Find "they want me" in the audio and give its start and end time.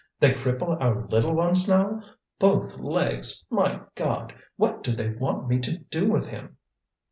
4.95-5.59